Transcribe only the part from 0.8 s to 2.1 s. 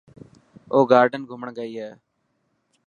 گارڊ گھمڻ گئي هي.